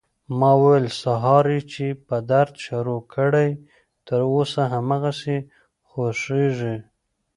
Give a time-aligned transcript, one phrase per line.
[0.39, 3.49] ما وويل سهار يې چې په درد شروع کړى
[4.07, 5.37] تر اوسه هماغسې
[5.87, 6.75] خوږېږي.